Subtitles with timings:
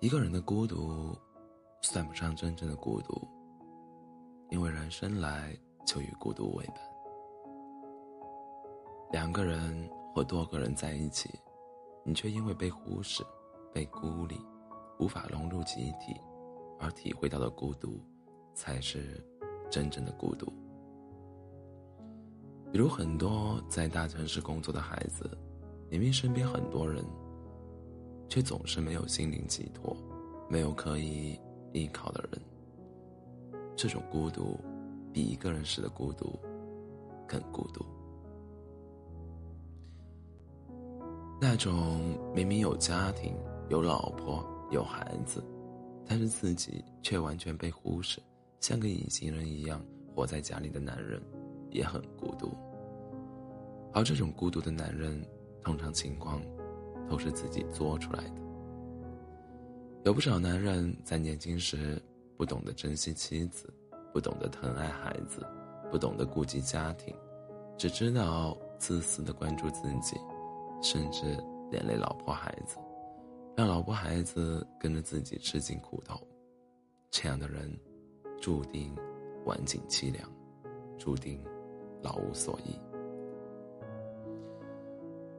[0.00, 1.14] 一个人的孤独，
[1.82, 3.28] 算不上真正的孤独，
[4.48, 6.76] 因为人生来就与孤独为伴。
[9.12, 11.28] 两个人或多个人在一起，
[12.02, 13.22] 你却因为被忽视、
[13.74, 14.40] 被孤立，
[14.98, 16.18] 无法融入集体，
[16.78, 18.00] 而体会到的孤独，
[18.54, 19.22] 才是
[19.68, 20.50] 真正的孤独。
[22.72, 25.30] 比如很多在大城市工作的孩子，
[25.90, 27.04] 明明身边很多人。
[28.30, 29.94] 却总是没有心灵寄托，
[30.48, 31.36] 没有可以
[31.72, 32.40] 依靠的人。
[33.74, 34.56] 这种孤独，
[35.12, 36.38] 比一个人时的孤独
[37.26, 37.84] 更孤独。
[41.40, 43.34] 那种明明有家庭、
[43.68, 45.42] 有老婆、有孩子，
[46.06, 48.20] 但是自己却完全被忽视，
[48.60, 51.20] 像个隐形人一样活在家里的男人，
[51.70, 52.56] 也很孤独。
[53.92, 55.20] 而这种孤独的男人，
[55.64, 56.40] 通常情况。
[57.10, 58.34] 都是自己做出来的。
[60.04, 62.00] 有不少男人在年轻时
[62.36, 63.68] 不懂得珍惜妻子，
[64.12, 65.44] 不懂得疼爱孩子，
[65.90, 67.12] 不懂得顾及家庭，
[67.76, 70.16] 只知道自私的关注自己，
[70.80, 71.36] 甚至
[71.68, 72.78] 连累老婆孩子，
[73.56, 76.16] 让老婆孩子跟着自己吃尽苦头。
[77.10, 77.76] 这样的人，
[78.40, 78.96] 注定
[79.44, 80.30] 晚景凄凉，
[80.96, 81.42] 注定
[82.00, 82.80] 老无所依。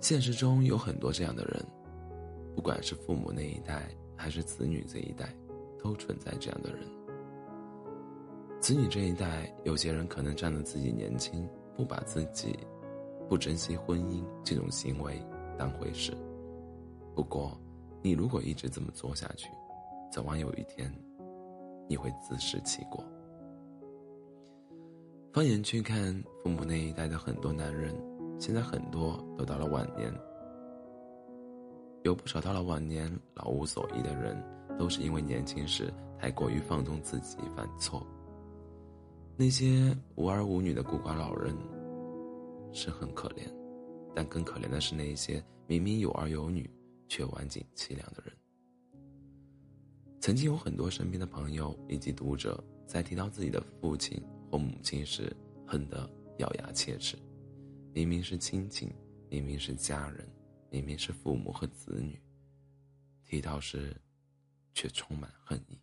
[0.00, 1.62] 现实中有很多这样的人，
[2.56, 5.32] 不管是父母那一代还是子女这一代，
[5.82, 6.88] 都存在这样的人。
[8.60, 12.58] 子女这一代，有些人可能仗着自己年轻，不把自己
[13.28, 15.22] 不珍惜婚姻这种行为
[15.58, 16.12] 当回事。
[17.14, 17.58] 不过，
[18.02, 19.48] 你如果一直这么做下去，
[20.10, 20.90] 早晚有一天，
[21.88, 23.04] 你会自食其果。
[25.32, 27.94] 放眼去看，父母那一代的很多男人。
[28.40, 30.10] 现在很多都到了晚年，
[32.04, 34.42] 有不少到了晚年老无所依的人，
[34.78, 38.04] 都是因为年轻时太过于放纵自己犯错。
[39.36, 41.54] 那些无儿无女的孤寡老人
[42.72, 43.42] 是很可怜，
[44.14, 46.68] 但更可怜的是那些明明有儿有女
[47.08, 48.34] 却晚景凄凉的人。
[50.18, 54.18] 曾经有很多身边的朋友以及读者在提到自己的父亲
[54.50, 55.30] 或母亲时，
[55.66, 56.08] 恨得
[56.38, 57.18] 咬牙切齿。
[57.92, 58.94] 明明是亲情，
[59.28, 60.28] 明明是家人，
[60.70, 62.22] 明明是父母和子女，
[63.24, 64.00] 提到时，
[64.74, 65.80] 却充满恨意。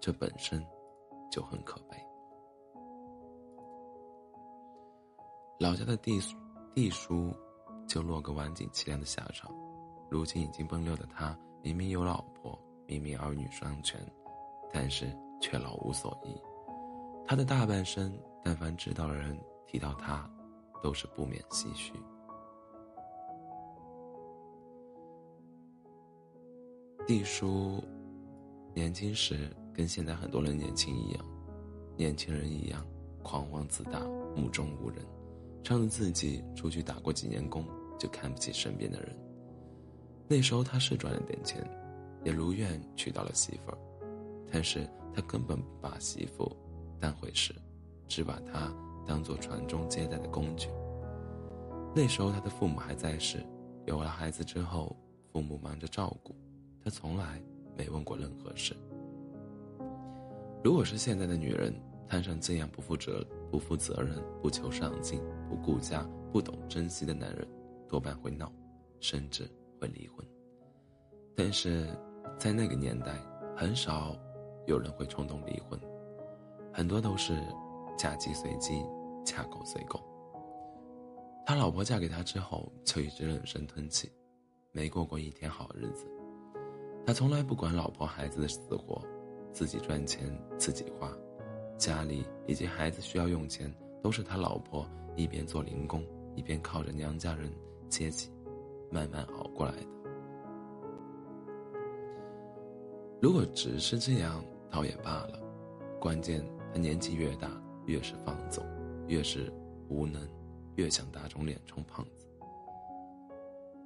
[0.00, 0.62] 这本身
[1.30, 1.96] 就很可悲。
[5.58, 6.20] 老家的弟
[6.74, 7.34] 弟叔，
[7.88, 9.50] 就落个晚景凄凉的下场。
[10.10, 13.98] 如今已经奔六的他，明明有老婆，明明儿女双全，
[14.70, 16.38] 但是却老无所依。
[17.26, 18.12] 他的大半生，
[18.44, 19.40] 但凡知道的人。
[19.66, 20.28] 提到他，
[20.82, 21.92] 都是不免唏嘘。
[27.06, 27.82] 弟叔
[28.74, 31.24] 年轻时跟现在很多人年轻一样，
[31.96, 32.86] 年轻人一样
[33.22, 34.00] 狂妄自大、
[34.36, 35.04] 目中无人，
[35.62, 37.66] 仗着自己出去打过几年工，
[37.98, 39.16] 就看不起身边的人。
[40.28, 41.68] 那时候他是赚了点钱，
[42.24, 43.78] 也如愿娶到了媳妇儿，
[44.50, 46.50] 但是他根本不把媳妇
[47.00, 47.54] 当回事，
[48.06, 48.72] 只把她。
[49.06, 50.68] 当做传宗接代的工具。
[51.94, 53.44] 那时候他的父母还在世，
[53.86, 54.96] 有了孩子之后，
[55.32, 56.34] 父母忙着照顾，
[56.82, 57.42] 他从来
[57.76, 58.74] 没问过任何事。
[60.64, 61.74] 如果是现在的女人
[62.08, 67.46] 摊上这样不负责、不负责任、不求上进、不顾家、不懂珍惜的男人，
[67.88, 68.50] 多半会闹，
[69.00, 70.24] 甚至会离婚。
[71.36, 71.88] 但是，
[72.38, 73.16] 在那个年代，
[73.56, 74.16] 很少
[74.66, 75.78] 有人会冲动离婚，
[76.72, 77.34] 很多都是。
[77.96, 78.84] 嫁鸡随鸡，
[79.24, 80.00] 嫁狗随狗。
[81.44, 84.10] 他老婆嫁给他之后，就一直忍声吞气，
[84.70, 86.06] 没过过一天好日子。
[87.04, 89.02] 他从来不管老婆孩子的死活，
[89.52, 91.12] 自己赚钱自己花，
[91.76, 96.04] 家里以及孩子需要用钱，都是他老婆一边做零工，
[96.36, 97.52] 一边靠着娘家人
[97.88, 98.30] 接济，
[98.88, 99.86] 慢慢熬过来的。
[103.20, 105.40] 如果只是这样，倒也罢了。
[106.00, 107.50] 关键他年纪越大。
[107.86, 108.64] 越是放纵，
[109.06, 109.52] 越是
[109.88, 110.20] 无能，
[110.76, 112.26] 越想打肿脸充胖子。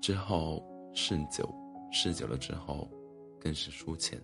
[0.00, 0.62] 之后
[0.92, 1.48] 嗜酒，
[1.90, 2.88] 嗜酒了之后，
[3.40, 4.20] 更是输钱，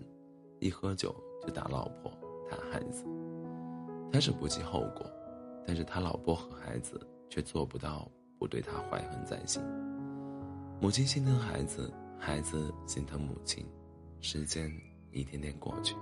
[0.58, 2.12] 一喝酒就打老婆、
[2.50, 3.04] 打孩子。
[4.12, 5.10] 他是不计后果，
[5.66, 9.62] 但是他老婆和孩子却做不到不对他怀恨在心。
[10.80, 13.64] 母亲心疼孩子，孩子心疼母亲。
[14.20, 14.70] 时间
[15.12, 15.94] 一天天过去，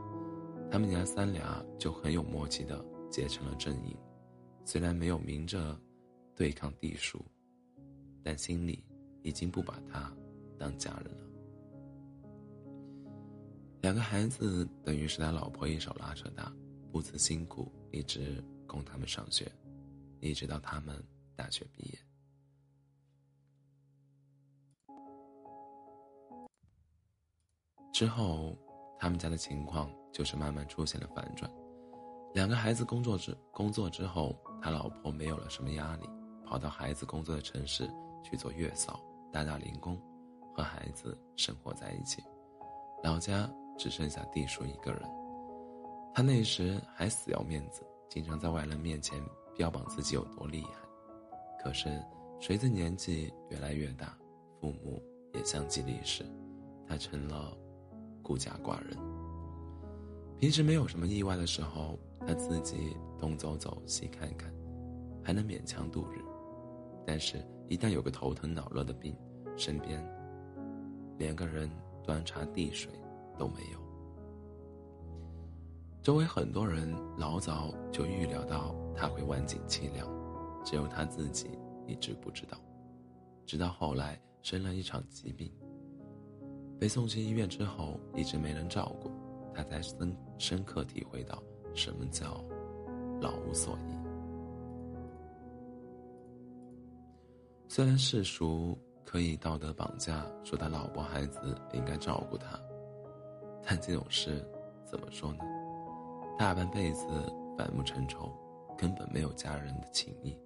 [0.71, 2.85] 他们娘三俩就很有默契的。
[3.10, 3.96] 结成了阵营，
[4.64, 5.78] 虽然没有明着
[6.34, 7.25] 对抗地叔，
[8.22, 8.84] 但心里
[9.22, 10.12] 已经不把他
[10.58, 11.25] 当家人了。
[13.81, 16.52] 两个孩子等于是他老婆一手拉扯大，
[16.90, 19.50] 不辞辛苦，一直供他们上学，
[20.20, 21.02] 一直到他们
[21.34, 21.99] 大学毕业。
[27.93, 28.56] 之后，
[28.99, 31.50] 他们家的情况就是慢慢出现了反转。
[32.38, 34.32] 两个孩子工作之工作之后，
[34.62, 36.08] 他老婆没有了什么压力，
[36.46, 37.90] 跑到孩子工作的城市
[38.23, 39.00] 去做月嫂、
[39.32, 40.00] 打打零工，
[40.55, 42.23] 和孩子生活在一起。
[43.02, 45.02] 老家只剩下弟叔一个人。
[46.14, 49.20] 他那时还死要面子，经常在外人面前
[49.56, 50.75] 标榜自己有多厉害。
[51.61, 52.00] 可是，
[52.40, 54.17] 随着年纪越来越大，
[54.61, 55.02] 父母
[55.35, 56.25] 也相继离世，
[56.87, 57.52] 他成了。
[58.23, 58.96] 孤家寡人，
[60.38, 64.52] 平时没有什么意外的时候，他自己东走走西看看，
[65.20, 66.25] 还能勉强度日。
[67.05, 69.17] 但是，一旦有个头疼脑热的病，
[69.56, 70.00] 身边
[71.19, 71.69] 连个人
[72.05, 72.93] 端茶递水
[73.37, 73.79] 都没有。
[76.02, 80.08] 周围很多人老早就预料到他会晚景凄凉，
[80.64, 81.50] 只有他自己
[81.85, 82.56] 一直不知道。
[83.44, 85.52] 直到后来生了一场疾病。
[86.79, 89.11] 被送去医院之后，一直没人照顾，
[89.55, 91.43] 他才深深刻体会到
[91.75, 92.45] 什么叫
[93.21, 93.93] 老无所依。
[97.69, 102.59] 虽然世俗可以道德绑架，说他老婆孩子应该照顾他，
[103.62, 104.45] 但这种事
[104.85, 105.39] 怎么说呢？
[106.39, 107.06] 大半辈子
[107.56, 108.33] 反目成仇，
[108.77, 110.37] 根本没有家人的情谊，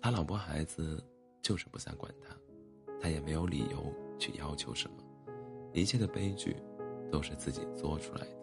[0.00, 1.02] 他老婆孩子
[1.42, 2.36] 就是不想管他，
[3.00, 4.96] 他也没有理由去要求什么。
[5.72, 6.56] 一切的悲剧，
[7.10, 8.38] 都是自己做出来的。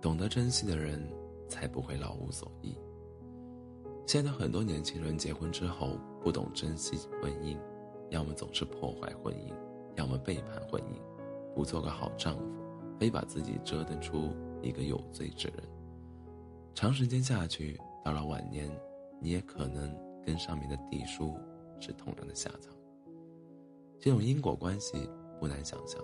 [0.00, 1.00] 懂得珍惜的人，
[1.48, 2.76] 才不会老无所依。
[4.06, 7.56] 现在很多年轻人结婚之后不懂珍惜婚姻，
[8.10, 9.54] 要么总是破坏婚姻，
[9.94, 12.44] 要么背叛婚姻，不做个好丈夫，
[12.98, 15.58] 非把自己折腾出一个有罪之人。
[16.74, 18.68] 长时间下去，到了晚年，
[19.20, 19.96] 你也可能
[20.26, 21.36] 跟上面的弟叔
[21.78, 22.74] 是同样的下场。
[24.00, 25.08] 这种因果关系
[25.42, 26.00] 不难想象，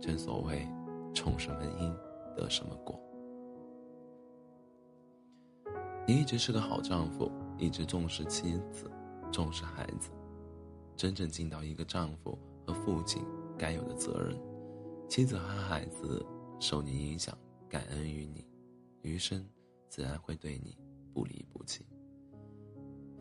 [0.00, 0.66] 正所谓
[1.14, 1.94] 种什么因
[2.34, 3.00] 得什么果。
[6.08, 8.90] 你一直是个好丈夫，一直重视妻子，
[9.30, 10.10] 重视孩子，
[10.96, 13.24] 真正尽到一个丈夫和父亲
[13.56, 14.36] 该有的责任，
[15.08, 16.26] 妻子和孩子
[16.58, 17.38] 受你影响，
[17.68, 18.44] 感恩于你，
[19.02, 19.48] 余生
[19.88, 20.76] 自然会对你
[21.14, 21.86] 不离不弃。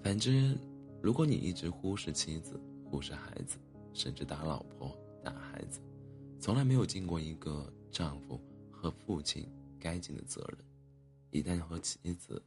[0.01, 0.57] 反之，
[0.99, 3.59] 如果你一直忽视妻子，忽视孩子，
[3.93, 4.97] 甚至打老婆、
[5.31, 5.79] 打孩子，
[6.39, 8.41] 从来没有尽过一个丈夫
[8.71, 9.47] 和父亲
[9.79, 10.65] 该尽的责任。
[11.29, 12.43] 一旦和妻子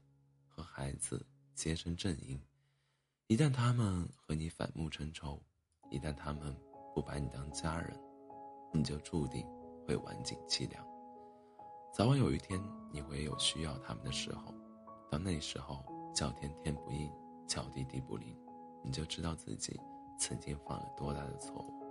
[0.49, 1.25] 和孩子
[1.55, 2.41] 结成阵营，
[3.29, 5.41] 一旦他们和你反目成仇，
[5.91, 6.57] 一旦他们
[6.93, 7.97] 不把你当家人，
[8.73, 9.47] 你就注定
[9.87, 10.85] 会晚景凄凉。
[11.95, 14.53] 早晚有一天，你会有需要他们的时候，
[15.09, 17.09] 到那时候叫天天不应，
[17.47, 18.37] 叫地地不灵，
[18.85, 19.79] 你就知道自己。
[20.19, 21.82] 曾经犯了多大的错误？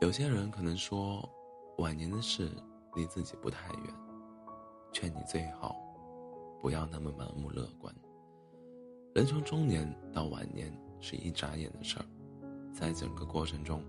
[0.00, 1.28] 有些人可能说，
[1.76, 2.50] 晚年的事
[2.96, 3.94] 离自己不太远，
[4.92, 5.76] 劝你最好
[6.58, 7.94] 不要那么盲目乐观。
[9.14, 12.06] 人从中年到晚年是一眨眼的事儿，
[12.72, 13.82] 在整个过程中，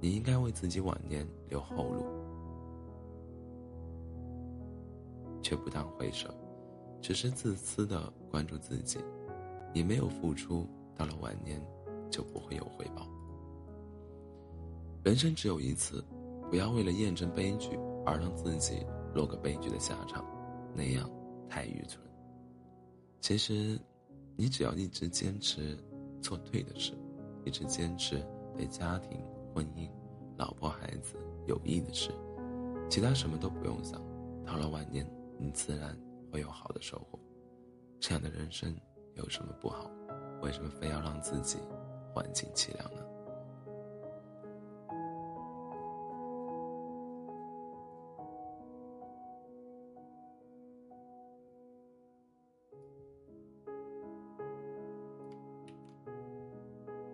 [0.00, 2.06] 你应该为自己晚年留后路，
[5.42, 6.28] 却不当回事，
[7.02, 9.00] 只是自私的关注自己，
[9.74, 10.64] 你没有付出。
[10.96, 11.60] 到了晚年，
[12.10, 13.06] 就不会有回报。
[15.06, 16.04] 人生只有一次，
[16.50, 18.84] 不要为了验证悲剧而让自己
[19.14, 20.26] 落个悲剧的下场，
[20.74, 21.08] 那样
[21.48, 22.02] 太愚蠢。
[23.20, 23.78] 其实，
[24.34, 25.78] 你只要一直坚持
[26.20, 26.92] 做对的事，
[27.44, 28.20] 一直坚持
[28.56, 29.16] 对家庭、
[29.54, 29.88] 婚姻、
[30.36, 31.14] 老婆、孩子
[31.46, 32.10] 有益的事，
[32.90, 34.02] 其他什么都不用想。
[34.44, 35.08] 到了晚年，
[35.38, 35.96] 你自然
[36.32, 37.16] 会有好的收获。
[38.00, 38.76] 这样的人生
[39.14, 39.88] 有什么不好？
[40.42, 41.58] 为什么非要让自己
[42.12, 43.05] 环境凄凉呢？